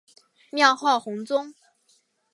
[0.49, 1.53] 庙号弘宗。